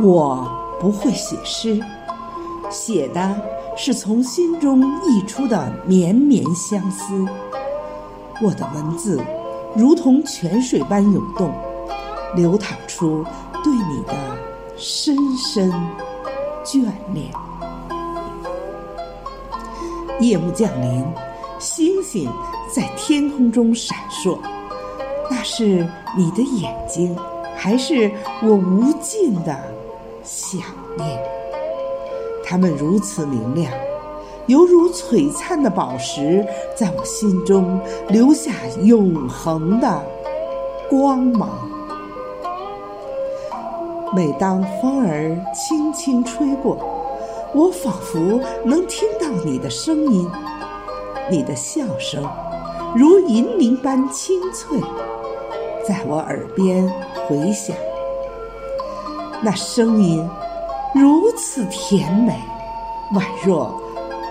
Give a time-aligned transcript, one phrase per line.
[0.00, 1.80] 我不会写诗，
[2.70, 3.40] 写的
[3.76, 7.24] 是从心中溢出的绵绵相思。
[8.42, 9.22] 我的文字
[9.76, 11.52] 如同泉水般涌动，
[12.34, 13.24] 流淌出
[13.62, 14.14] 对你的
[14.76, 15.70] 深深
[16.64, 17.30] 眷恋。
[20.20, 21.04] 夜幕降临，
[21.58, 22.28] 星星
[22.74, 24.38] 在天空中闪烁，
[25.30, 25.86] 那是
[26.16, 27.16] 你的眼睛，
[27.56, 28.10] 还是
[28.42, 29.56] 我无尽的
[30.22, 30.60] 想
[30.96, 31.20] 念？
[32.44, 33.72] 它们如此明亮，
[34.46, 40.02] 犹如璀璨的宝石，在我心中留下永恒的
[40.90, 41.50] 光芒。
[44.14, 46.76] 每当风儿轻轻吹过，
[47.54, 50.30] 我仿佛能听到你的声音，
[51.30, 52.22] 你的笑声
[52.94, 54.78] 如银铃般清脆，
[55.86, 56.86] 在我耳边
[57.26, 57.74] 回响。
[59.44, 60.24] 那声音
[60.94, 62.38] 如此甜美，
[63.12, 63.82] 宛若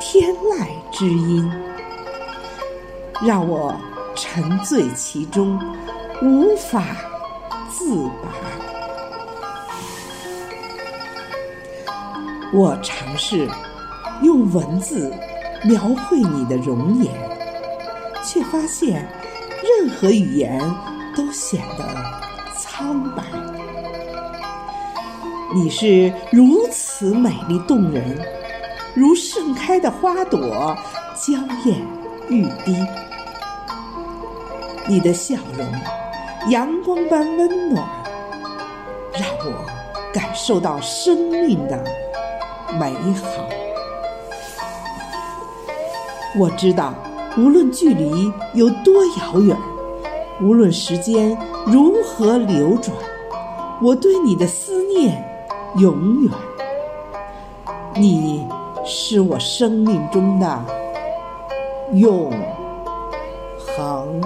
[0.00, 1.48] 天籁之音，
[3.24, 3.72] 让我
[4.16, 5.60] 沉醉其中，
[6.22, 6.82] 无法
[7.70, 8.32] 自拔。
[12.52, 13.48] 我尝试
[14.22, 15.12] 用文字
[15.62, 17.12] 描绘你的容颜，
[18.24, 19.08] 却发现
[19.80, 20.60] 任何语言
[21.14, 21.84] 都显得
[22.58, 23.22] 苍白。
[25.54, 28.18] 你是如此美丽动人，
[28.94, 30.76] 如盛开的花朵，
[31.14, 31.80] 娇艳
[32.28, 32.76] 欲滴。
[34.88, 35.66] 你的笑容，
[36.50, 37.88] 阳光般温暖，
[39.12, 39.64] 让我
[40.12, 41.82] 感受到生命的。
[42.78, 43.48] 美好，
[46.36, 46.92] 我知道，
[47.38, 49.56] 无论距离有多遥远，
[50.42, 52.94] 无论时间如何流转，
[53.80, 55.24] 我对你的思念
[55.78, 56.32] 永远。
[57.94, 58.46] 你
[58.84, 60.64] 是我生命中的
[61.94, 62.32] 永
[63.58, 64.20] 恒。